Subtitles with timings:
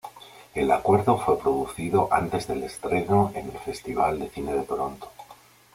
[0.55, 5.11] El acuerdo fue producido antes del estreno en el Festival de Cine de Toronto.